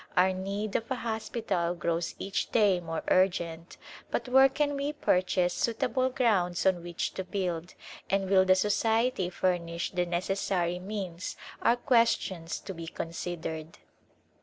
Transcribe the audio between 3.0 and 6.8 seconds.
urgent, but where can we purchase suitable grounds